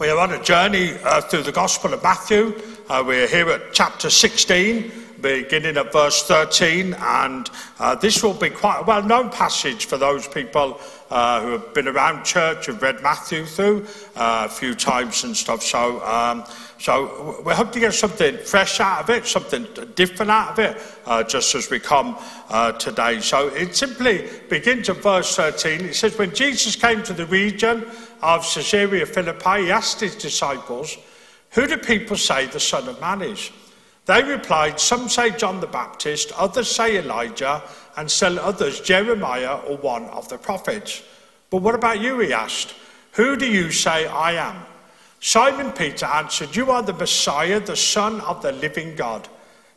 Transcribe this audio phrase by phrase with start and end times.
[0.00, 2.58] We are on a journey uh, through the Gospel of Matthew.
[2.88, 8.50] Uh, we're here at chapter 16, beginning at verse 13, and uh, this will be
[8.50, 10.80] quite a well known passage for those people
[11.10, 13.86] uh, who have been around church, have read Matthew through
[14.16, 15.62] uh, a few times and stuff.
[15.62, 16.44] So, um,
[16.78, 20.82] so we hope to get something fresh out of it, something different out of it,
[21.06, 22.16] uh, just as we come
[22.78, 23.20] today.
[23.20, 25.80] So it simply begins at verse 13.
[25.80, 27.84] It says, When Jesus came to the region,
[28.22, 30.96] of Caesarea Philippi, he asked his disciples,
[31.52, 33.50] Who do people say the Son of Man is?
[34.10, 37.62] They replied, Some say John the Baptist, others say Elijah,
[37.96, 41.04] and still others Jeremiah or one of the prophets.
[41.48, 42.18] But what about you?
[42.18, 42.74] He asked.
[43.12, 44.66] Who do you say I am?
[45.20, 49.28] Simon Peter answered, You are the Messiah, the Son of the living God.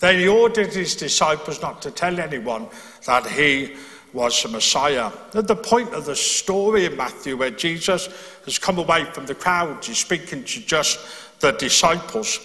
[0.00, 2.68] Then he ordered his disciples not to tell anyone
[3.06, 3.76] that he
[4.12, 5.10] was the Messiah.
[5.34, 8.08] At the point of the story in Matthew where Jesus
[8.44, 11.00] has come away from the crowds, he's speaking to just
[11.40, 12.38] the disciples.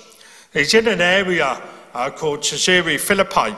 [0.52, 1.61] He's in an area
[1.94, 3.55] uh, called Caesarea Philippi,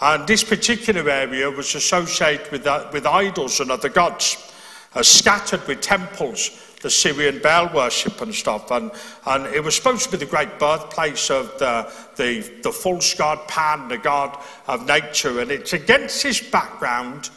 [0.00, 4.52] and this particular area was associated with, uh, with idols and other gods,
[4.94, 8.70] uh, scattered with temples the Syrian Baal worship and stuff.
[8.70, 8.90] And,
[9.26, 13.48] and it was supposed to be the great birthplace of the, the, the false god
[13.48, 15.40] Pan, the god of nature.
[15.40, 17.30] And it's against this background,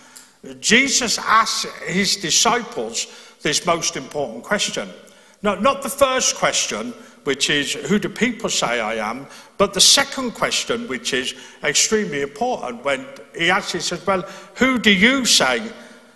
[0.59, 3.07] Jesus asked his disciples
[3.41, 4.89] this most important question.
[5.41, 9.27] Not, not the first question, which is, Who do people say I am?
[9.57, 13.05] But the second question, which is extremely important, when
[13.37, 14.21] he actually says, Well,
[14.55, 15.71] who do you say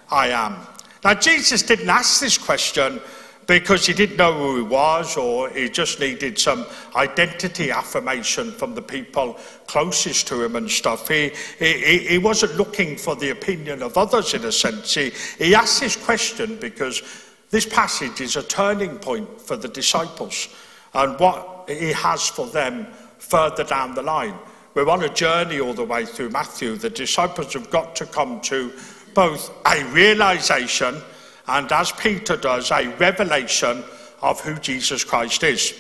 [0.10, 0.58] I am?
[1.04, 3.00] Now, Jesus didn't ask this question
[3.50, 8.76] because he didn't know who he was or he just needed some identity affirmation from
[8.76, 11.08] the people closest to him and stuff.
[11.08, 14.94] He, he, he wasn't looking for the opinion of others in a sense.
[14.94, 17.02] He, he asked this question because
[17.50, 20.50] this passage is a turning point for the disciples
[20.94, 22.86] and what he has for them
[23.18, 24.36] further down the line.
[24.76, 26.76] We're on a journey all the way through Matthew.
[26.76, 28.72] The disciples have got to come to
[29.16, 31.02] both a realization
[31.50, 33.84] and as Peter does, a revelation
[34.22, 35.74] of who Jesus Christ is.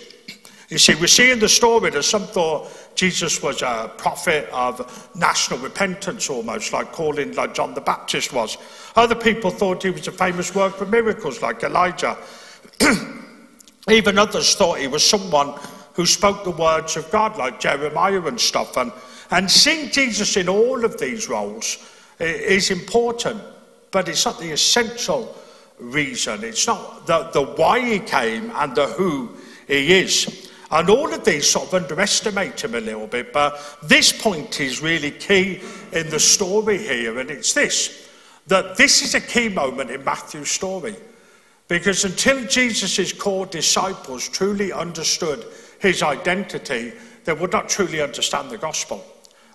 [0.69, 5.09] You see, we see in the story that some thought Jesus was a prophet of
[5.16, 8.57] national repentance, almost like calling like John the Baptist was.
[8.96, 12.18] Other people thought he was a famous worker of miracles, like Elijah.
[13.90, 15.59] Even others thought he was someone
[15.94, 18.78] who spoke the words of God, like Jeremiah and stuff.
[18.78, 18.91] And,
[19.31, 21.78] and seeing Jesus in all of these roles
[22.19, 23.41] is important,
[23.91, 25.36] but it's not the essential
[25.80, 26.44] reason.
[26.44, 29.32] It's not the, the why he came and the who
[29.68, 30.50] he is.
[30.72, 34.84] And all of these sort of underestimate him a little bit, but this point is
[34.84, 38.08] really key in the story here, and it's this
[38.50, 40.96] that this is a key moment in Matthew's story.
[41.68, 45.46] Because until Jesus' core disciples truly understood
[45.78, 46.92] his identity,
[47.26, 49.06] they would not truly understand the gospel.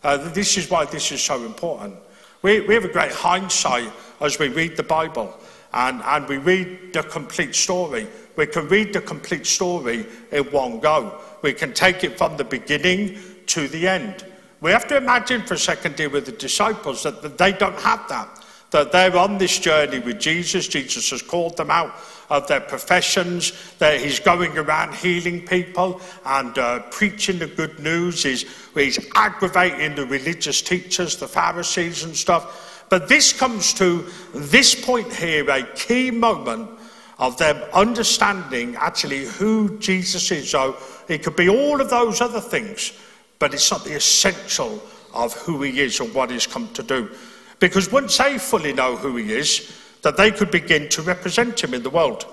[0.05, 1.97] Uh, this is why this is so important.
[2.43, 5.35] We, we have a great hindsight as we read the Bible
[5.75, 8.07] and, and we read the complete story.
[8.37, 11.21] We can read the complete story in one go.
[11.43, 14.25] We can take it from the beginning to the end.
[14.61, 17.79] We have to imagine for a second here with the disciples that, that they don't
[17.81, 18.45] have that.
[18.71, 20.69] That they're on this journey with Jesus.
[20.69, 21.95] Jesus has called them out
[22.31, 28.23] of their professions, that he's going around healing people and uh, preaching the good news.
[28.23, 32.74] He's, he's aggravating the religious teachers, the Pharisees and stuff.
[32.95, 36.71] But this comes to this point here, a key moment
[37.19, 40.49] of them understanding actually who Jesus is.
[40.51, 40.77] So
[41.09, 42.93] it could be all of those other things,
[43.41, 44.81] but it's not the essential
[45.13, 47.11] of who he is and what he's come to do.
[47.59, 51.75] Because once they fully know who he is, that they could begin to represent him
[51.75, 52.25] in the world.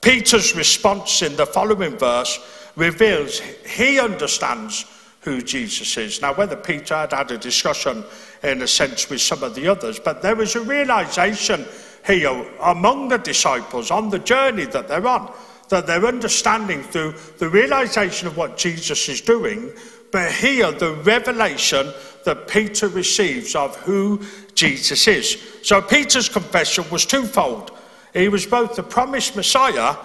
[0.00, 2.36] Peter's response in the following verse
[2.74, 4.86] reveals he understands
[5.20, 6.20] who Jesus is.
[6.20, 8.02] Now, whether Peter had had a discussion
[8.42, 11.66] in a sense with some of the others, but there was a realization
[12.06, 15.32] here among the disciples on the journey that they're on,
[15.68, 19.72] that they're understanding through the realization of what Jesus is doing,
[20.10, 21.92] but here the revelation
[22.24, 24.20] that Peter receives of who
[24.54, 25.38] Jesus is.
[25.62, 27.76] So Peter's confession was twofold.
[28.12, 29.96] He was both the promised Messiah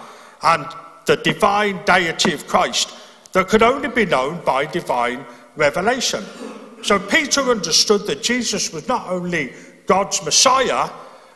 [0.42, 0.66] and
[1.06, 2.92] the divine deity of Christ
[3.32, 5.24] that could only be known by divine
[5.56, 6.24] revelation.
[6.86, 9.52] So Peter understood that Jesus was not only
[9.86, 10.88] God's Messiah,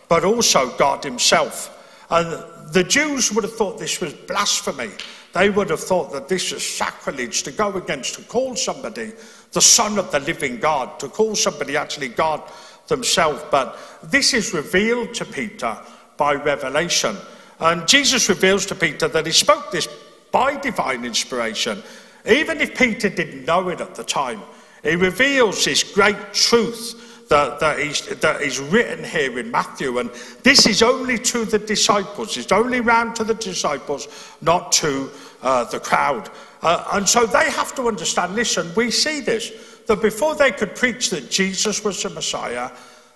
[0.09, 1.77] but also God Himself.
[2.09, 4.91] And the Jews would have thought this was blasphemy.
[5.33, 9.11] They would have thought that this was sacrilege to go against, to call somebody
[9.51, 12.41] the Son of the living God, to call somebody actually God
[12.87, 13.43] themselves.
[13.51, 15.77] But this is revealed to Peter
[16.17, 17.17] by revelation.
[17.59, 19.89] And Jesus reveals to Peter that he spoke this
[20.31, 21.83] by divine inspiration,
[22.25, 24.41] even if Peter didn't know it at the time.
[24.83, 29.99] He reveals this great truth that, that, is, that is written here in Matthew.
[29.99, 30.11] And
[30.43, 32.37] this is only to the disciples.
[32.37, 34.09] It's only round to the disciples,
[34.41, 35.11] not to
[35.43, 36.31] uh, the crowd.
[36.63, 39.53] Uh, and so they have to understand listen, we see this,
[39.87, 42.71] that before they could preach that Jesus was the Messiah,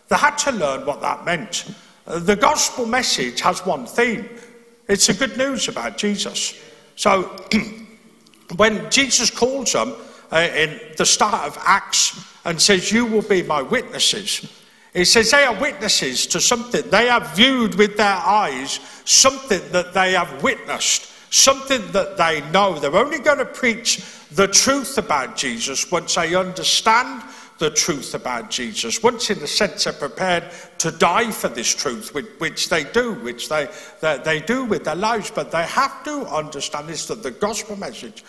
[0.08, 1.74] they had to learn what that meant.
[2.06, 4.28] Uh, the gospel message has one theme
[4.88, 6.60] it's the good news about Jesus.
[6.96, 7.34] So
[8.56, 9.94] when Jesus calls them
[10.32, 14.46] uh, in the start of Acts and says, You will be my witnesses,
[14.94, 16.88] he says they are witnesses to something.
[16.88, 22.78] They have viewed with their eyes something that they have witnessed, something that they know.
[22.78, 27.24] They're only going to preach the truth about Jesus once they understand
[27.58, 29.02] the truth about Jesus.
[29.02, 30.44] Once, in a sense, they're prepared
[30.78, 33.68] to die for this truth, which, which they do, which they,
[34.00, 37.76] they, they, do with their lives, but they have to understand this that the gospel
[37.76, 38.24] message,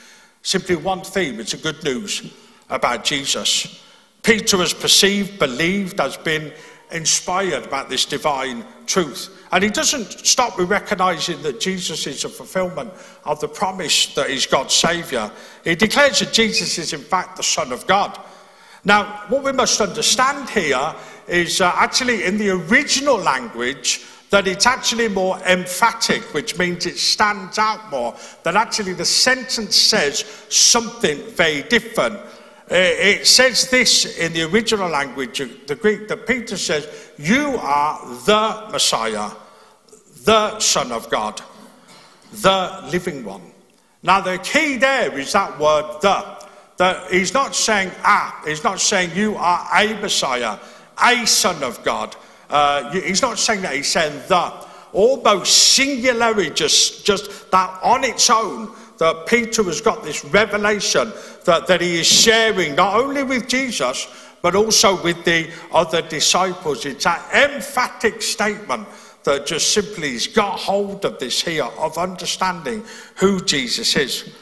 [0.45, 2.31] simply one theme, it's a good news
[2.69, 3.83] about Jesus.
[4.21, 6.53] Peter has perceived, believed, has been
[6.91, 9.43] inspired about this divine truth.
[9.51, 12.93] And he doesn't stop with recognizing that Jesus is a fulfillment
[13.23, 15.31] of the promise that he's God's Savior.
[15.63, 18.19] He declares that Jesus is, in fact, the Son of God.
[18.83, 20.95] Now, what we must understand here
[21.27, 26.97] is uh, actually in the original language that it's actually more emphatic, which means it
[26.97, 32.15] stands out more, that actually the sentence says something very different.
[32.15, 35.37] Uh, it says this in the original language,
[35.67, 39.29] the Greek, that Peter says, You are the Messiah,
[40.23, 41.41] the Son of God,
[42.41, 43.53] the living one.
[44.01, 46.35] Now, the key there is that word the.
[46.77, 50.59] That he's not saying ah, he's not saying you are a Messiah,
[51.01, 52.15] a Son of God.
[52.55, 54.65] Uh, he's not saying that, he's saying that.
[54.93, 61.11] Almost singularly, just, just that on its own, that Peter has got this revelation
[61.43, 64.07] that, that he is sharing not only with Jesus,
[64.41, 66.85] but also with the other disciples.
[66.85, 68.87] It's an emphatic statement
[69.25, 72.85] that just simply has got hold of this here, of understanding
[73.17, 74.33] who Jesus is.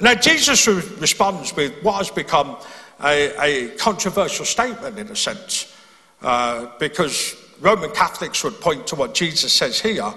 [0.00, 2.56] Now, Jesus responds with what has become
[3.04, 5.76] a, a controversial statement in a sense,
[6.22, 10.12] uh, because Roman Catholics would point to what Jesus says here,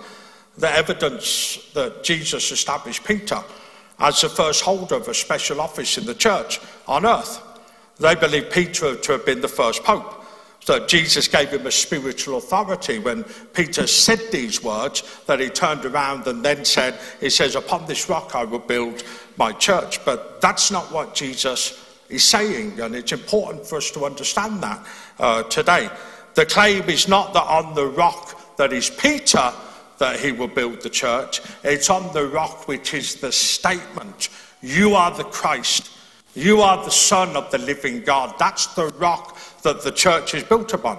[0.57, 3.41] the evidence that Jesus established Peter
[3.99, 7.41] as the first holder of a special office in the church on earth.
[7.99, 10.17] They believe Peter to have been the first pope.
[10.63, 13.23] So Jesus gave him a spiritual authority when
[13.53, 18.09] Peter said these words that he turned around and then said, he says, upon this
[18.09, 19.03] rock I will build
[19.37, 20.03] my church.
[20.05, 22.79] But that's not what Jesus is saying.
[22.79, 24.85] And it's important for us to understand that
[25.19, 25.89] uh, today.
[26.33, 29.51] The claim is not that on the rock that is Peter
[29.97, 31.41] that he will build the church.
[31.63, 34.29] It's on the rock which is the statement,
[34.61, 35.91] you are the Christ.
[36.33, 38.35] You are the Son of the living God.
[38.39, 40.97] That's the rock that the church is built upon.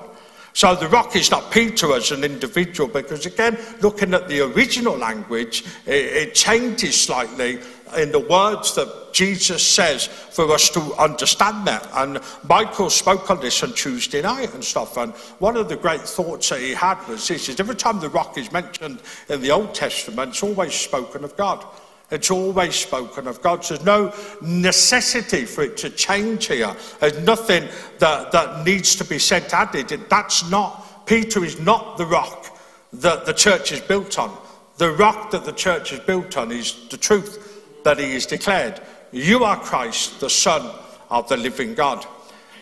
[0.54, 4.97] So the rock is not Peter as an individual, because again, looking at the original
[4.97, 7.59] language, it, it changes slightly
[7.97, 11.87] in the words that Jesus says for us to understand that.
[11.94, 14.97] And Michael spoke on this on Tuesday night and stuff.
[14.97, 18.09] And one of the great thoughts that he had was this is every time the
[18.09, 21.64] rock is mentioned in the Old Testament, it's always spoken of God.
[22.12, 23.62] It's always spoken of God.
[23.64, 26.76] There's no necessity for it to change here.
[27.00, 27.66] There's nothing
[28.00, 29.88] that, that needs to be said added.
[30.11, 32.54] That's not, Peter is not the rock
[32.92, 34.37] that the church is built on.
[34.76, 38.83] The rock that the church is built on is the truth that he is declared.
[39.11, 40.71] You are Christ, the Son
[41.09, 42.04] of the living God.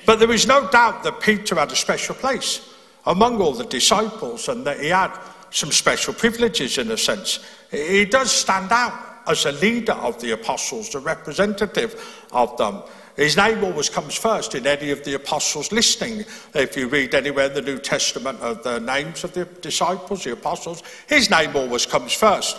[0.06, 2.72] But there is no doubt that Peter had a special place
[3.04, 5.12] among all the disciples and that he had
[5.50, 7.40] some special privileges in a sense.
[7.72, 12.82] He does stand out as a leader of the apostles, the representative of them.
[13.16, 16.24] His name always comes first in any of the apostles' listing.
[16.54, 20.32] If you read anywhere in the New Testament of the names of the disciples, the
[20.32, 22.56] apostles, his name always comes first.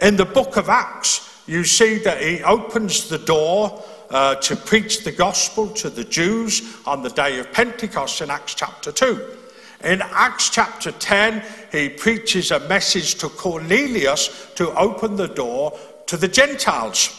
[0.00, 5.04] In the book of Acts, you see that he opens the door uh, to preach
[5.04, 9.36] the gospel to the Jews on the day of Pentecost in Acts chapter 2.
[9.84, 15.78] In Acts chapter 10, he preaches a message to Cornelius to open the door
[16.10, 17.16] to the Gentiles.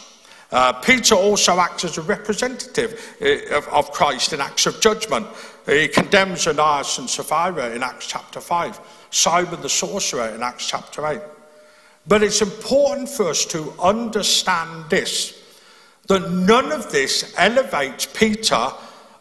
[0.50, 5.26] Uh, Peter also acts as a representative uh, of, of Christ in acts of judgment.
[5.64, 11.06] He condemns Ananias and Sapphira in Acts chapter 5, Simon the sorcerer in Acts chapter
[11.06, 11.22] 8.
[12.06, 15.40] But it's important for us to understand this
[16.08, 18.68] that none of this elevates Peter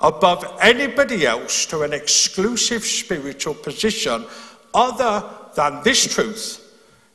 [0.02, 4.26] above anybody else to an exclusive spiritual position
[4.74, 5.24] other
[5.56, 6.61] than this truth.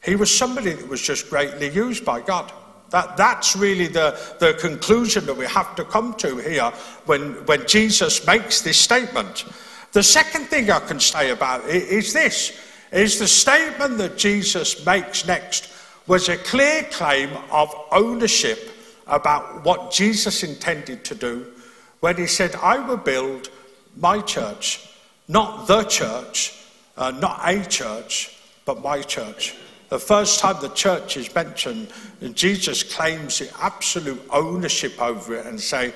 [0.07, 2.53] He was somebody that was just greatly used by God.
[2.91, 6.71] That, that's really the, the conclusion that we have to come to here
[7.07, 9.45] when, when Jesus makes this statement.
[9.91, 12.57] The second thing I can say about it is this,
[12.93, 15.73] is the statement that Jesus makes next
[16.07, 18.71] was a clear claim of ownership
[19.09, 21.53] about what Jesus intended to do
[21.99, 23.51] when he said, I will build
[23.97, 24.89] my church,
[25.27, 26.63] not the church,
[26.97, 29.57] uh, not a church, but my church.
[29.89, 31.89] The first time the church is mentioned,
[32.35, 35.93] Jesus claims the absolute ownership over it and say,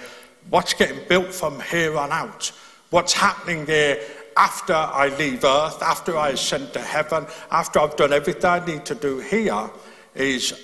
[0.49, 2.53] what's getting built from here on out?
[2.91, 4.01] What's happening here
[4.37, 8.85] after I leave earth, after I ascend to heaven, after I've done everything I need
[8.87, 9.69] to do here,
[10.15, 10.55] is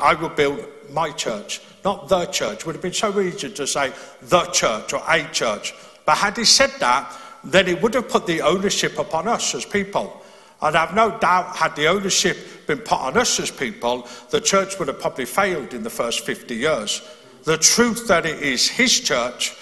[0.00, 2.60] I will build my church, not the church.
[2.60, 5.74] It would have been so easy to say the church or a church.
[6.04, 7.12] But had he said that,
[7.44, 10.22] then he would have put the ownership upon us as people.
[10.62, 14.78] And I've no doubt, had the ownership been put on us as people, the church
[14.78, 17.02] would have probably failed in the first 50 years.
[17.44, 19.54] The truth that it is his church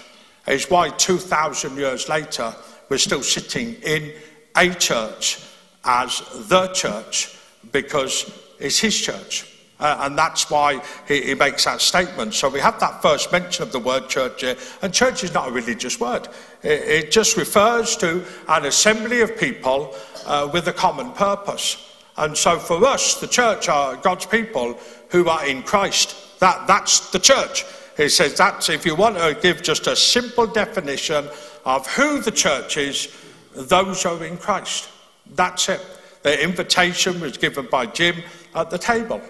[0.46, 2.54] is why 2,000 years later
[2.88, 4.12] we're still sitting in
[4.56, 5.40] a church
[5.84, 7.36] as the church
[7.72, 9.53] because it's his church.
[9.80, 12.32] Uh, and that's why he, he, makes that statement.
[12.32, 14.56] So we have that first mention of the word church here.
[14.82, 16.28] And church is not a religious word,
[16.62, 19.94] it, it just refers to an assembly of people
[20.26, 21.92] uh, with a common purpose.
[22.16, 24.78] And so for us, the church are God's people
[25.08, 26.38] who are in Christ.
[26.38, 27.64] That, that's the church.
[27.96, 31.28] He says that's if you want to give just a simple definition
[31.64, 33.08] of who the church is,
[33.54, 34.88] those are in Christ.
[35.34, 35.80] That's it.
[36.22, 38.16] The invitation was given by Jim
[38.54, 39.20] at the table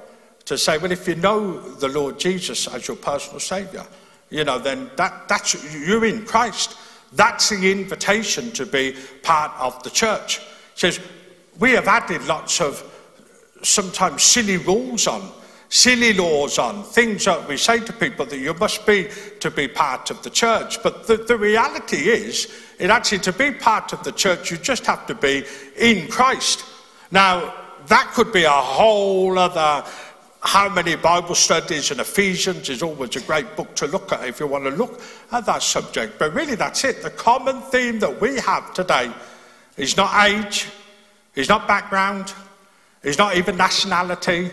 [0.47, 3.87] to say, well, if you know the Lord Jesus as your personal Saviour,
[4.31, 6.77] you know, then that, that's, you're in Christ.
[7.13, 10.39] That's the invitation to be part of the church.
[10.39, 11.01] He says,
[11.59, 12.83] we have added lots of
[13.63, 15.31] sometimes silly rules on,
[15.69, 19.09] silly laws on, things that we say to people that you must be
[19.41, 20.83] to be part of the church.
[20.83, 24.85] But the, the reality is, it actually, to be part of the church, you just
[24.87, 25.45] have to be
[25.77, 26.65] in Christ.
[27.11, 27.55] Now,
[27.87, 29.89] that could be a whole other
[30.45, 34.41] how many Bible studies and Ephesians is always a great book to look at if
[34.41, 35.01] you want to look
[35.33, 36.19] at that subject.
[36.19, 37.03] But really, that's it.
[37.03, 39.11] The common theme that we have today
[39.79, 40.69] is not age,
[41.35, 42.35] is not background,
[43.03, 44.51] is not even nationality,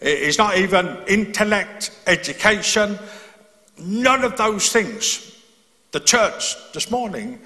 [0.00, 2.98] is not even intellect, education,
[3.78, 5.38] none of those things.
[5.92, 7.40] The church this morning,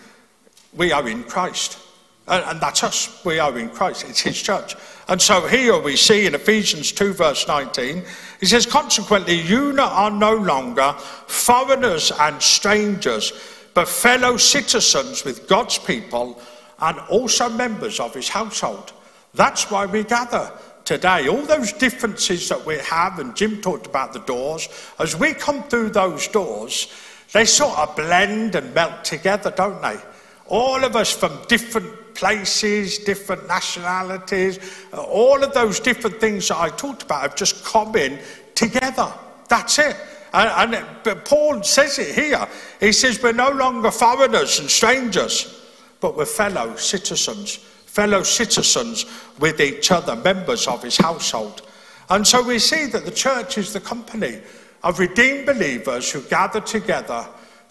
[0.75, 1.79] we are in Christ.
[2.27, 3.25] And, and that's us.
[3.25, 4.05] We are in Christ.
[4.09, 4.77] It's his church.
[5.09, 8.03] And so here we see in Ephesians 2, verse 19,
[8.41, 10.95] he says, Consequently, you are no longer
[11.27, 13.33] foreigners and strangers,
[13.75, 16.41] but fellow citizens with God's people
[16.81, 18.93] and also members of his household.
[19.35, 20.51] That's why we gather
[20.85, 21.29] today.
[21.29, 25.63] All those differences that we have, and Jim talked about the doors, as we come
[25.65, 26.93] through those doors,
[27.33, 29.99] they sort of blend and melt together, don't they?
[30.47, 34.59] All of us from different places, different nationalities,
[34.93, 38.19] uh, all of those different things that I talked about have just come in
[38.55, 39.13] together.
[39.49, 39.97] That's it.
[40.33, 42.47] And, and but Paul says it here.
[42.81, 45.63] He says, We're no longer foreigners and strangers,
[46.01, 47.57] but we're fellow citizens,
[47.87, 49.07] fellow citizens
[49.39, 51.63] with each other, members of his household.
[52.11, 54.41] And so we see that the church is the company
[54.83, 57.27] of redeemed believers who gather together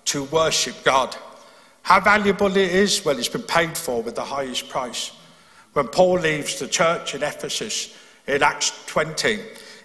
[0.05, 1.15] to worship God.
[1.83, 3.03] How valuable it is?
[3.03, 5.11] Well, it's been paid for with the highest price.
[5.73, 9.39] When Paul leaves the church in Ephesus in Acts 20,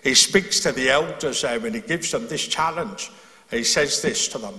[0.05, 3.11] he speaks to the elders there and he gives them this challenge.
[3.51, 4.55] He says this to them.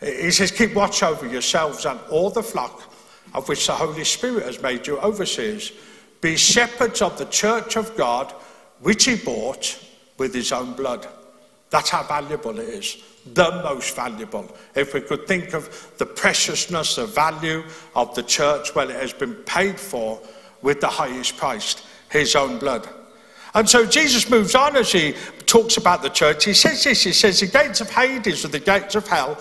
[0.00, 2.92] He says, Keep watch over yourselves and all the flock
[3.34, 5.72] of which the Holy Spirit has made you overseers.
[6.20, 8.32] Be shepherds of the church of God,
[8.80, 9.78] which he bought
[10.18, 11.06] with his own blood.
[11.74, 13.02] That's how valuable it is
[13.34, 14.48] the most valuable.
[14.76, 17.64] If we could think of the preciousness, the value
[17.96, 20.20] of the church, well, it has been paid for
[20.62, 22.88] with the highest price, his own blood.
[23.54, 25.16] And so Jesus moves on as he
[25.46, 26.44] talks about the church.
[26.44, 29.36] He says this He says, The gates of Hades or the gates of hell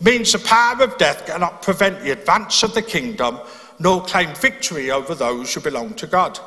[0.00, 3.38] means the power of death cannot prevent the advance of the kingdom
[3.78, 6.40] nor claim victory over those who belong to God.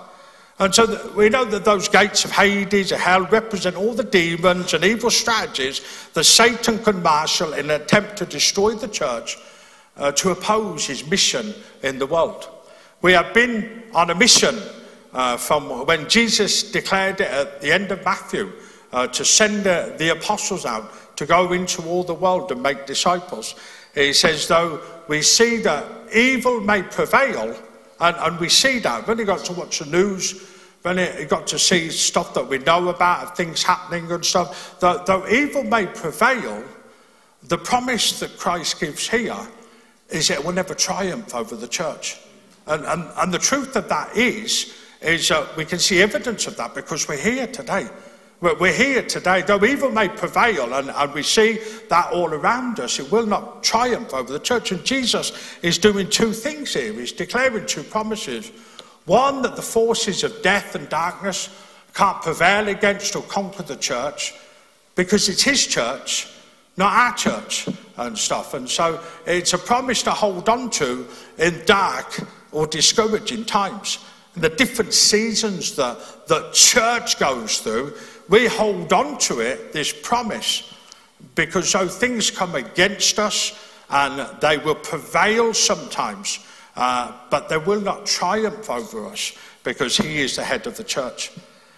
[0.60, 4.84] And so we know that those gates of Hades hell represent all the demons and
[4.84, 5.82] evil strategies
[6.14, 9.38] that Satan can marshal in an attempt to destroy the church
[9.96, 12.50] uh, to oppose his mission in the world.
[13.02, 14.60] We have been on a mission
[15.14, 18.52] uh, from when Jesus declared at the end of Matthew
[18.92, 22.86] uh, to send uh, the apostles out to go into all the world and make
[22.86, 23.56] disciples.
[23.96, 27.56] He says, though we see that evil may prevail,
[28.00, 29.02] and, and we see that.
[29.02, 30.34] We've only got to watch the news,
[30.84, 34.80] we've only got to see stuff that we know about, things happening and stuff.
[34.80, 36.64] Though, though evil may prevail,
[37.44, 39.38] the promise that Christ gives here
[40.10, 42.18] is it will never triumph over the church.
[42.68, 46.58] And, and, and the truth of that is, is uh, we can see evidence of
[46.58, 47.88] that because we're here today.
[48.42, 52.98] We're here today, though evil may prevail, and, and, we see that all around us,
[52.98, 54.72] it will not triumph over the church.
[54.72, 56.94] And Jesus is doing two things here.
[56.94, 58.50] He's declaring two promises.
[59.06, 61.50] One, that the forces of death and darkness
[61.94, 64.34] can't prevail against or conquer the church
[64.96, 66.30] because it's his church,
[66.78, 67.68] not our church
[67.98, 68.54] and stuff.
[68.54, 71.06] And so it's a promise to hold on to
[71.40, 72.22] in dark
[72.54, 74.00] or discouraging times.
[74.36, 77.96] And the different seasons that the church goes through,
[78.30, 80.74] we hold on to it, this promise,
[81.36, 86.40] because though things come against us and they will prevail sometimes,
[86.76, 89.34] uh, but they will not triumph over us
[89.64, 91.32] because he is the head of the church.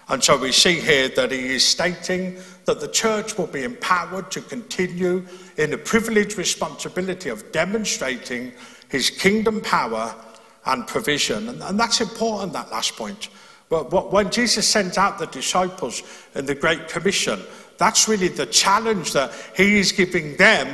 [0.10, 4.30] And so we see here that he is stating that the church will be empowered
[4.32, 5.26] to continue
[5.58, 8.52] in the privileged responsibility of demonstrating
[8.90, 10.14] his kingdom power
[10.66, 11.48] and provision.
[11.48, 13.30] And, and that's important, that last point.
[13.72, 16.04] But when Jesus sent out the disciples
[16.36, 17.40] in the Great Commission,
[17.78, 20.68] that's really the challenge that he is giving them,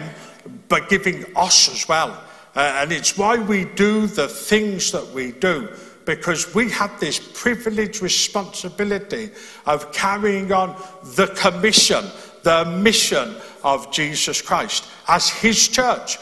[0.68, 2.20] but giving us as well.
[2.56, 5.70] Uh, and it's why we do the things that we do,
[6.06, 9.30] because we have this privileged responsibility
[9.68, 10.76] of carrying on
[11.16, 12.04] the commission,
[12.42, 16.18] the mission of Jesus Christ as his church.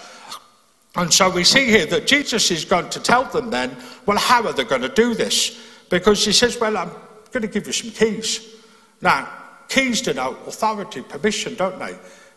[0.98, 4.46] And so we see here that Jesus is going to tell them then, well, how
[4.46, 5.62] are they going to do this?
[5.90, 6.92] Because he says, Well, I'm
[7.32, 8.56] going to give you some keys.
[9.02, 9.28] Now,
[9.68, 11.94] keys denote authority, permission, don't they?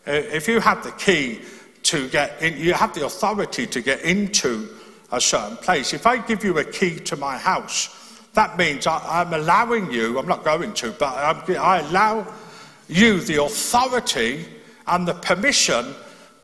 [0.07, 1.41] Uh, if you have the key
[1.83, 4.69] to get in, you have the authority to get into
[5.11, 5.93] a certain place.
[5.93, 7.95] If I give you a key to my house,
[8.33, 12.31] that means I, am allowing you, I'm not going to, but I'm, I allow
[12.87, 14.45] you the authority
[14.87, 15.93] and the permission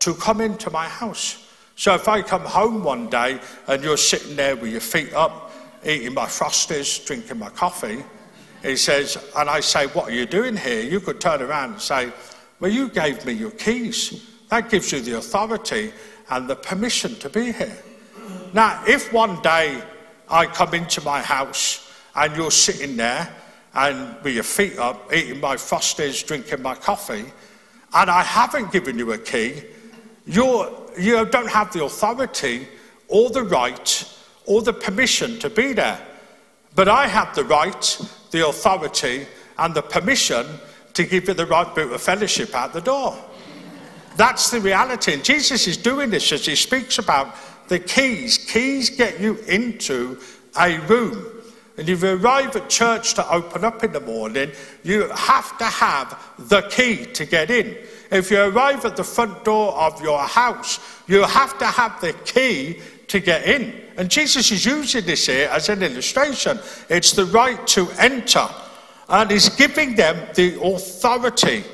[0.00, 1.46] to come into my house.
[1.76, 5.45] So if I come home one day and you're sitting there with your feet up,
[5.86, 8.04] eating my Frosties, drinking my coffee.
[8.62, 10.82] He says, and I say, What are you doing here?
[10.82, 12.12] You could turn around and say,
[12.58, 14.28] Well, you gave me your keys.
[14.48, 15.92] That gives you the authority
[16.30, 17.76] and the permission to be here.
[18.52, 19.80] Now, if one day
[20.28, 23.32] I come into my house and you're sitting there
[23.74, 27.26] and with your feet up, eating my Frosties, drinking my coffee,
[27.94, 29.62] and I haven't given you a key,
[30.26, 32.66] you're, you don't have the authority
[33.08, 34.15] or the right
[34.46, 36.00] or the permission to be there.
[36.74, 39.26] But I have the right, the authority,
[39.58, 40.46] and the permission
[40.94, 43.16] to give you the right boot of fellowship out the door.
[44.16, 45.12] That's the reality.
[45.12, 47.34] And Jesus is doing this as he speaks about
[47.68, 48.38] the keys.
[48.38, 50.18] Keys get you into
[50.58, 51.26] a room.
[51.78, 54.50] And if you arrive at church to open up in the morning,
[54.82, 57.76] you have to have the key to get in.
[58.10, 62.14] If you arrive at the front door of your house, you have to have the
[62.24, 63.72] key to get in.
[63.96, 66.58] And Jesus is using this here as an illustration.
[66.88, 68.48] It's the right to enter.
[69.08, 71.64] And he's giving them the authority.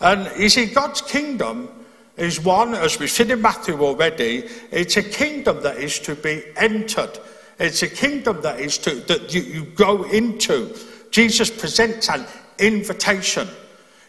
[0.00, 1.68] And you see, God's kingdom
[2.16, 6.44] is one, as we've seen in Matthew already, it's a kingdom that is to be
[6.56, 7.18] entered.
[7.58, 10.76] It's a kingdom that is to that you, you go into.
[11.10, 12.26] Jesus presents an
[12.58, 13.48] invitation.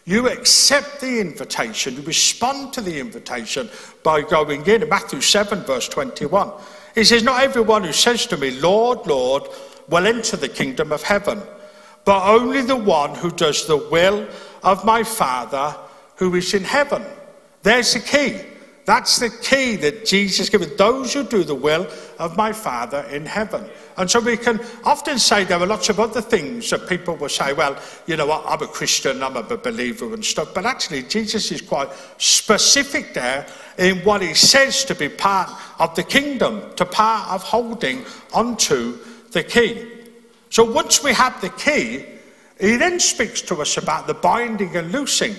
[0.08, 3.68] You accept the invitation, you respond to the invitation
[4.04, 4.88] by going in.
[4.88, 6.52] Matthew 7, verse 21,
[6.94, 9.48] he says, Not everyone who says to me, Lord, Lord,
[9.88, 11.42] will enter the kingdom of heaven,
[12.04, 14.28] but only the one who does the will
[14.62, 15.76] of my Father
[16.14, 17.04] who is in heaven.
[17.64, 18.40] There's the key.
[18.86, 20.70] That's the key that Jesus given.
[20.76, 21.88] Those who do the will
[22.20, 23.68] of my Father in heaven.
[23.96, 27.28] And so we can often say there are lots of other things that people will
[27.28, 30.54] say, well, you know what, I'm a Christian, I'm a believer and stuff.
[30.54, 35.92] But actually, Jesus is quite specific there in what he says to be part of
[35.96, 38.98] the kingdom, to part of holding onto
[39.32, 39.90] the key.
[40.50, 42.06] So once we have the key,
[42.60, 45.34] he then speaks to us about the binding and loosing.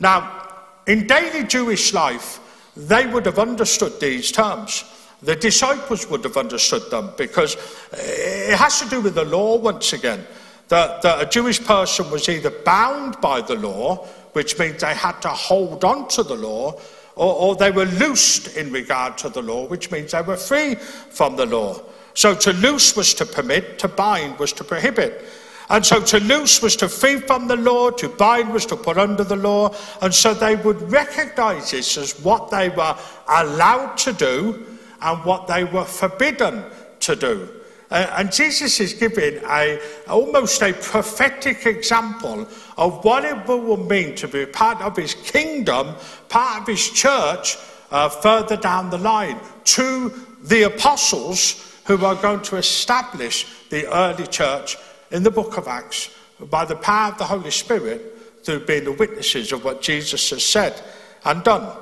[0.00, 0.48] Now,
[0.88, 2.40] in daily Jewish life,
[2.88, 4.84] they would have understood these terms.
[5.22, 7.56] The disciples would have understood them because
[7.92, 10.24] eh, it has to do with the law once again.
[10.70, 15.20] that, that a Jewish person was either bound by the law, which means they had
[15.20, 16.80] to hold on to the law,
[17.16, 20.76] or, or they were loosed in regard to the law, which means they were free
[20.76, 21.78] from the law.
[22.14, 25.24] So to loose was to permit, to bind was to prohibit.
[25.70, 28.98] And so to loose was to free from the law, to bind was to put
[28.98, 29.72] under the law.
[30.02, 32.96] And so they would recognize this as what they were
[33.28, 34.66] allowed to do
[35.00, 36.64] and what they were forbidden
[37.00, 37.48] to do.
[37.88, 44.16] Uh, and Jesus is giving a, almost a prophetic example of what it will mean
[44.16, 45.94] to be part of his kingdom,
[46.28, 47.56] part of his church,
[47.92, 54.26] uh, further down the line, to the apostles who are going to establish the early
[54.26, 54.76] church
[55.10, 58.92] in the book of Acts by the power of the Holy Spirit through being the
[58.92, 60.80] witnesses of what Jesus has said
[61.24, 61.76] and done.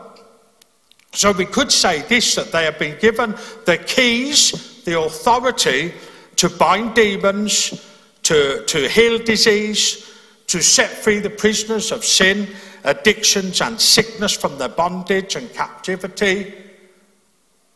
[1.12, 5.92] So we could say this that they have been given the keys the authority
[6.36, 7.86] to bind demons,
[8.22, 10.10] to, to heal disease,
[10.46, 12.48] to set free the prisoners of sin,
[12.84, 16.54] addictions, and sickness from their bondage and captivity.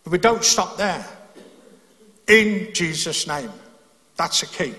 [0.05, 1.07] But we don't stop there.
[2.29, 3.51] In Jesus' name.
[4.17, 4.75] That's the key.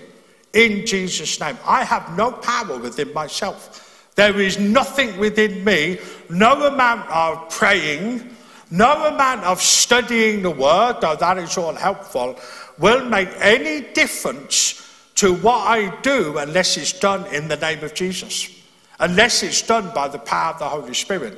[0.54, 1.58] In Jesus' name.
[1.66, 4.10] I have no power within myself.
[4.14, 5.98] There is nothing within me,
[6.30, 8.30] no amount of praying,
[8.70, 12.38] no amount of studying the word, though that is all helpful,
[12.78, 14.80] will make any difference
[15.16, 18.48] to what I do unless it's done in the name of Jesus,
[19.00, 21.36] unless it's done by the power of the Holy Spirit.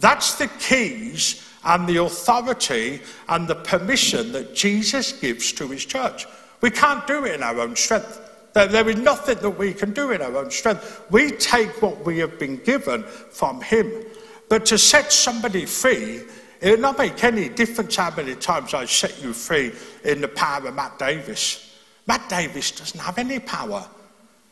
[0.00, 6.26] That's the keys and the authority and the permission that Jesus gives to his church.
[6.60, 8.25] We can't do it in our own strength.
[8.56, 11.02] There is nothing that we can do in our own strength.
[11.10, 13.92] We take what we have been given from him.
[14.48, 16.22] But to set somebody free
[16.60, 19.72] it will not make any difference how many times I set you free
[20.04, 21.78] in the power of Matt Davis.
[22.06, 23.86] Matt Davis doesn't have any power.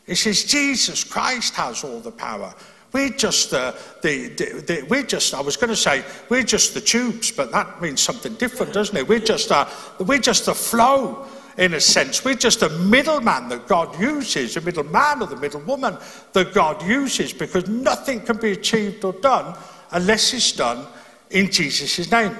[0.05, 2.53] It says Jesus Christ has all the power.
[2.93, 6.73] We're just uh, the, the, the, we're just, I was going to say, we're just
[6.73, 9.07] the tubes, but that means something different, doesn't it?
[9.07, 9.67] We're just, uh,
[9.99, 12.23] we're just the flow, in a sense.
[12.23, 15.97] We're just a middleman that God uses, a middleman or the middle woman
[16.33, 19.55] that God uses, because nothing can be achieved or done
[19.91, 20.85] unless it's done
[21.29, 22.35] in Jesus' name.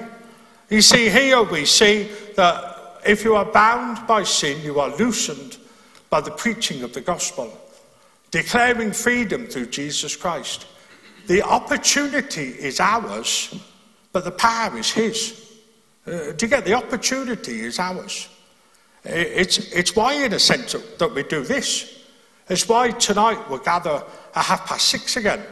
[0.68, 5.58] You see, here we see that if you are bound by sin, you are loosened
[6.10, 7.52] by the preaching of the gospel,
[8.30, 10.66] declaring freedom through Jesus Christ.
[11.26, 13.54] The opportunity is ours,
[14.12, 15.42] but the power is His.
[16.06, 18.28] Uh, to get the opportunity is ours.
[19.06, 22.04] It's, it's why, in a sense, that we do this.
[22.48, 24.02] It's why tonight we'll gather
[24.34, 25.42] at half past six again.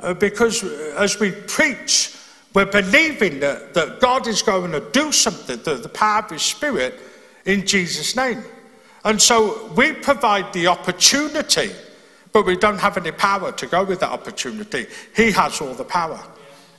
[0.00, 0.64] Uh, because
[0.96, 2.16] as we preach
[2.54, 6.42] we're believing that, that God is going to do something through the power of His
[6.42, 7.00] Spirit
[7.46, 8.42] in Jesus' name.
[9.04, 11.70] And so we provide the opportunity,
[12.32, 14.86] but we don't have any power to go with that opportunity.
[15.16, 16.20] He has all the power.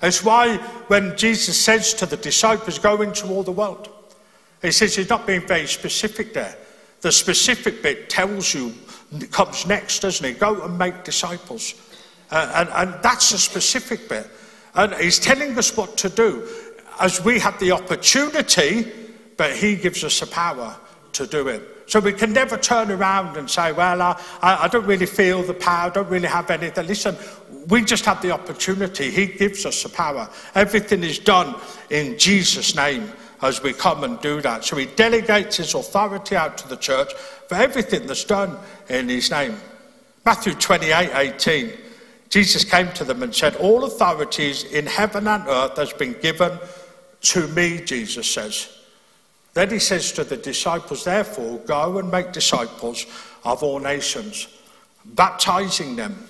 [0.02, 0.58] It's why
[0.88, 3.90] when Jesus says to the disciples, go into all the world,
[4.64, 6.56] he says he's not being very specific there.
[7.02, 8.74] The specific bit tells you,
[9.30, 10.40] comes next, doesn't it?
[10.40, 11.76] Go and make disciples.
[12.32, 14.28] Uh, and, and that's the specific bit.
[14.74, 16.48] And he's telling us what to do
[17.00, 18.92] as we have the opportunity,
[19.36, 20.76] but he gives us the power
[21.12, 21.62] to do it.
[21.86, 25.54] So we can never turn around and say, well, I, I don't really feel the
[25.54, 26.88] power, I don't really have anything.
[26.88, 27.18] Listen,
[27.68, 29.12] we just have the opportunity.
[29.12, 30.30] He gives us the power.
[30.56, 31.56] Everything is done
[31.90, 33.12] in Jesus' name
[33.44, 34.64] as we come and do that.
[34.64, 37.14] So he delegates his authority out to the church
[37.48, 38.58] for everything that's done
[38.90, 39.58] in his name.
[40.26, 41.74] Matthew 28 18.
[42.30, 46.58] Jesus came to them and said, All authorities in heaven and earth has been given
[47.22, 48.70] to me, Jesus says.
[49.54, 53.06] Then he says to the disciples, Therefore, go and make disciples
[53.44, 54.48] of all nations,
[55.06, 56.28] baptizing them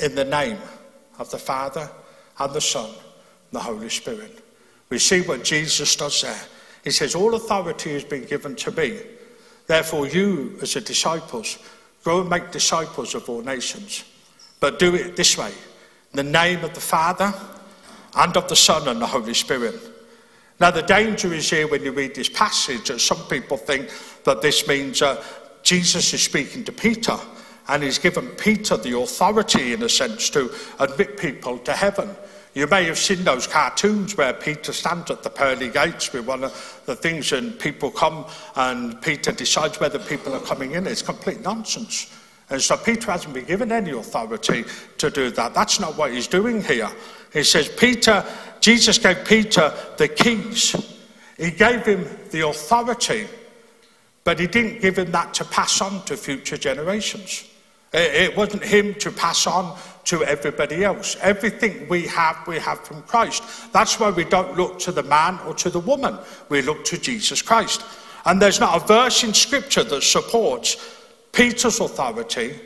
[0.00, 0.58] in the name
[1.18, 1.90] of the Father
[2.38, 4.43] and the Son and the Holy Spirit.
[4.90, 6.40] We see what Jesus does there.
[6.82, 9.00] He says, All authority has been given to me.
[9.66, 11.58] Therefore, you, as the disciples,
[12.04, 14.04] go and make disciples of all nations
[14.64, 15.52] but do it this way
[16.12, 17.34] in the name of the Father
[18.16, 19.78] and of the Son and the Holy Spirit.
[20.58, 23.90] Now, the danger is here when you read this passage that some people think
[24.24, 25.22] that this means uh,
[25.62, 27.18] Jesus is speaking to Peter
[27.68, 32.16] and he's given Peter the authority, in a sense, to admit people to heaven.
[32.54, 36.44] You may have seen those cartoons where Peter stands at the pearly gates with one
[36.44, 40.86] of the things, and people come and Peter decides whether people are coming in.
[40.86, 42.12] It's complete nonsense.
[42.50, 44.64] And so Peter hasn't been given any authority
[44.98, 45.54] to do that.
[45.54, 46.90] That's not what he's doing here.
[47.32, 48.24] He says, Peter,
[48.60, 50.76] Jesus gave Peter the keys.
[51.36, 53.26] He gave him the authority
[54.24, 57.44] but he didn't give him that to pass on to future generations.
[57.94, 61.16] It wasn't him to pass on to everybody else.
[61.20, 63.72] Everything we have, we have from Christ.
[63.72, 66.18] That's why we don't look to the man or to the woman.
[66.48, 67.82] We look to Jesus Christ.
[68.24, 70.76] And there's not a verse in Scripture that supports
[71.32, 72.58] Peter's authority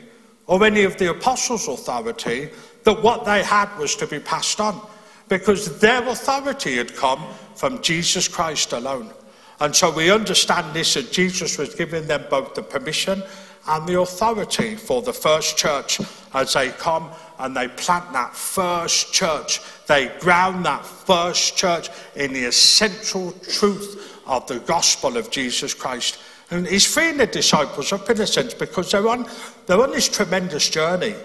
[0.47, 2.49] or any of the apostles' authority
[2.83, 4.81] that what they had was to be passed on
[5.27, 7.23] because their authority had come
[7.55, 9.13] from Jesus Christ alone.
[9.59, 13.21] And so we understand this that Jesus was giving them both the permission
[13.67, 15.99] and the authority for the first church
[16.33, 19.61] as they come and they plant that first church.
[19.87, 26.19] They ground that first church in the essential truth of the gospel of Jesus Christ.
[26.51, 29.27] And he's freeing the disciples up in a sense because they're on,
[29.65, 31.15] they're on this tremendous journey.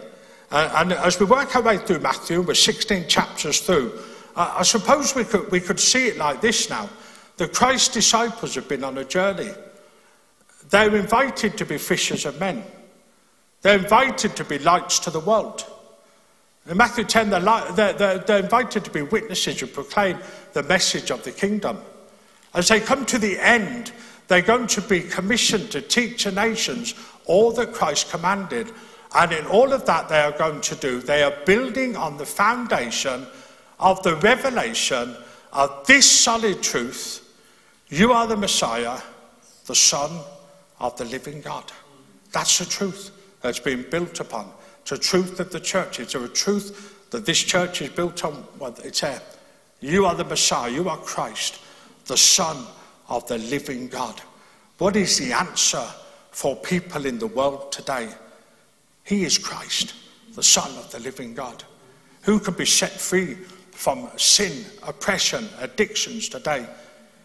[0.50, 3.98] Uh, and as we work our way through Matthew, we're 16 chapters through,
[4.36, 6.88] uh, I suppose we could, we could see it like this now.
[7.36, 9.50] The Christ disciples have been on a journey.
[10.70, 12.64] They're invited to be fishers of men.
[13.62, 15.64] They're invited to be lights to the world.
[16.68, 20.18] In Matthew 10, they're, they're, they're invited to be witnesses who proclaim
[20.52, 21.78] the message of the kingdom.
[22.54, 23.92] As they come to the end,
[24.28, 26.94] they're going to be commissioned to teach the nations
[27.26, 28.70] all that Christ commanded.
[29.14, 32.26] And in all of that, they are going to do, they are building on the
[32.26, 33.26] foundation
[33.78, 35.16] of the revelation
[35.52, 37.20] of this solid truth
[37.88, 38.98] you are the Messiah,
[39.66, 40.18] the Son
[40.80, 41.70] of the living God.
[42.32, 43.10] That's the truth
[43.40, 44.50] that's been built upon.
[44.82, 46.00] It's a truth of the church.
[46.00, 48.44] It's a truth that this church is built on.
[48.58, 49.20] Well, it's there.
[49.80, 50.70] You are the Messiah.
[50.70, 51.60] You are Christ
[52.06, 52.66] the Son
[53.08, 54.20] of the living God.
[54.78, 55.84] What is the answer
[56.30, 58.08] for people in the world today?
[59.04, 59.94] He is Christ,
[60.34, 61.64] the Son of the living God.
[62.22, 63.34] Who can be set free
[63.70, 66.66] from sin, oppression, addictions today?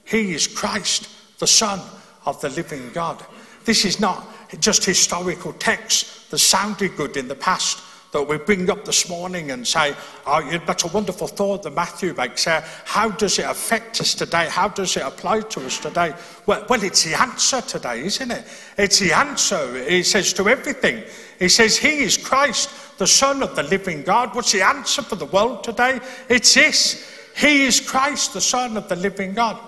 [0.05, 1.09] He is Christ,
[1.39, 1.79] the Son
[2.25, 3.23] of the living God.
[3.69, 4.27] This is not
[4.59, 9.51] just historical text that sounded good in the past that we bring up this morning
[9.51, 9.93] and say,
[10.25, 12.45] oh, that's a wonderful thought that Matthew makes.
[12.45, 14.47] How does it affect us today?
[14.49, 16.15] How does it apply to us today?
[16.47, 18.43] Well, well, it's the answer today, isn't it?
[18.75, 19.87] It's the answer.
[19.87, 21.03] He says to everything.
[21.37, 24.33] He says, He is Christ, the Son of the living God.
[24.33, 25.99] What's the answer for the world today?
[26.27, 27.07] It's this.
[27.37, 29.59] He is Christ, the Son of the living God.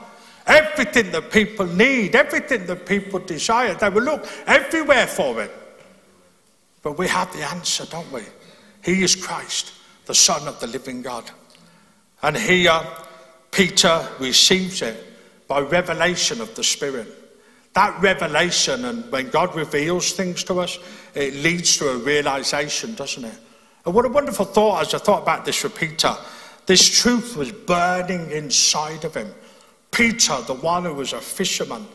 [0.52, 5.50] Everything that people need, everything that people desire, they will look everywhere for it.
[6.82, 8.24] But we have the answer, don't we?
[8.84, 9.72] He is Christ,
[10.08, 11.32] the Son of the living God.
[12.22, 12.82] And here,
[13.52, 15.02] Peter receives it
[15.48, 17.08] by revelation of the Spirit.
[17.72, 20.80] That revelation, and when God reveals things to us,
[21.16, 23.40] it leads to a realization, doesn't it?
[23.86, 26.14] And what a wonderful thought as I thought about this with Peter.
[26.66, 29.34] This truth was burning inside of him.
[29.92, 31.86] Peter, the one who was a fisherman,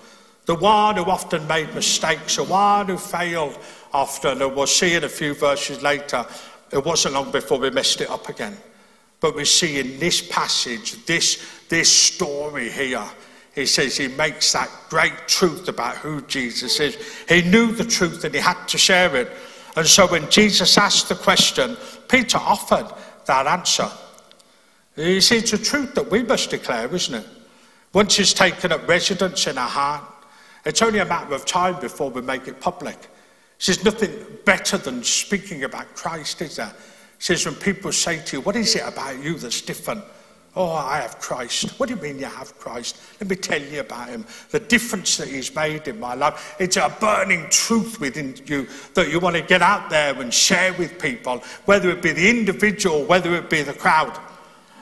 [0.45, 3.59] the one who often made mistakes, the one who failed
[3.93, 6.25] often, and we'll see in a few verses later,
[6.71, 8.57] it wasn't long before we messed it up again.
[9.21, 13.05] But we see in this passage, this, this story here,
[13.55, 16.97] he says he makes that great truth about who Jesus is.
[17.27, 19.31] He knew the truth and he had to share it.
[19.77, 21.77] And so when Jesus asked the question,
[22.09, 23.89] Peter offered that answer.
[24.97, 27.27] You see, it's a truth that we must declare, isn't it?
[27.93, 30.05] Once it's taken up residence in our heart,
[30.65, 32.99] it's only a matter of time before we make it public.
[33.65, 34.11] There's nothing
[34.45, 36.67] better than speaking about Christ, is there?
[37.19, 40.05] He says, when people say to you, What is it about you that's different?
[40.57, 41.79] Oh, I have Christ.
[41.79, 42.99] What do you mean you have Christ?
[43.21, 44.25] Let me tell you about him.
[44.51, 46.57] The difference that he's made in my life.
[46.59, 50.73] It's a burning truth within you that you want to get out there and share
[50.73, 54.19] with people, whether it be the individual, whether it be the crowd.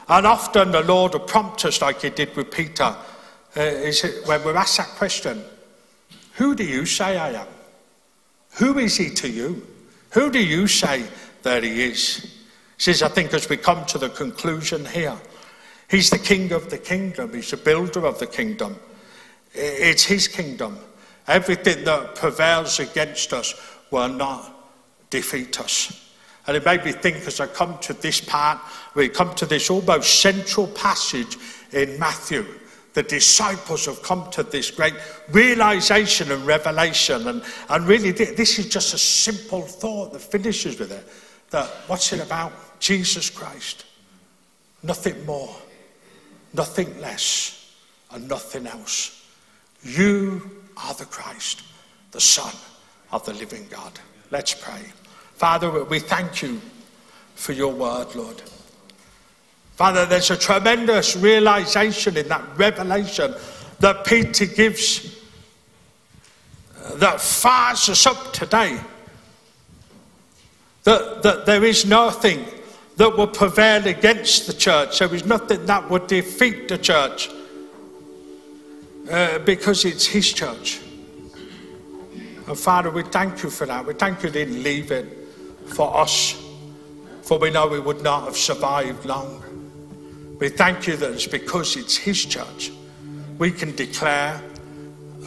[0.09, 2.95] And often the Lord will prompt us, like he did with Peter,
[3.57, 5.43] uh, is when we're asked that question
[6.35, 7.47] who do you say I am?
[8.57, 9.65] Who is he to you?
[10.11, 11.05] Who do you say
[11.43, 12.45] that he is?
[12.77, 15.17] Says, I think as we come to the conclusion here,
[15.89, 18.77] he's the king of the kingdom, he's the builder of the kingdom.
[19.55, 20.79] It's his kingdom.
[21.29, 23.55] Everything that prevails against us
[23.91, 24.53] will not
[25.11, 26.04] defeat us.
[26.47, 28.61] And it made me think as I come to this part,
[28.95, 31.39] we come to this almost central passage
[31.73, 32.45] in Matthew
[32.95, 34.95] the disciples have come to this great
[35.31, 37.27] realization and revelation.
[37.27, 41.07] And, and really, this is just a simple thought that finishes with it
[41.51, 42.53] that what's it about?
[42.81, 43.85] Jesus Christ.
[44.83, 45.55] Nothing more,
[46.53, 47.75] nothing less,
[48.11, 49.27] and nothing else.
[49.83, 51.63] You are the Christ,
[52.13, 52.55] the Son
[53.13, 53.93] of the living God.
[54.31, 54.81] Let's pray.
[55.35, 56.61] Father, we thank you
[57.35, 58.41] for your word, Lord.
[59.75, 63.35] Father, there's a tremendous realization in that revelation
[63.81, 65.21] that Peter gives
[66.95, 68.79] that fires us up today.
[70.85, 72.45] That, that there is nothing
[72.97, 75.01] that will prevail against the church.
[75.01, 77.31] There is nothing that would defeat the church
[79.11, 80.81] uh, because it's His church.
[82.47, 83.85] And Father, we thank you for that.
[83.85, 85.24] We thank you didn't leave it
[85.67, 86.41] for us,
[87.23, 89.43] for we know we would not have survived long.
[90.39, 92.71] We thank you that it's because it's His church.
[93.39, 94.43] We can declare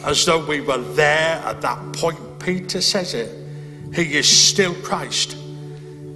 [0.04, 2.18] as though we were there at that point.
[2.38, 3.34] Peter says it.
[3.94, 5.36] He is still Christ.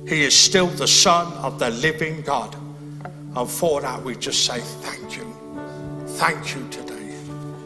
[0.07, 2.55] He is still the Son of the living God.
[3.35, 5.35] And for that, we just say thank you.
[6.07, 6.82] Thank you to